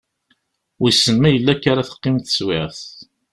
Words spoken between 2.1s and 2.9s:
teswiɛt.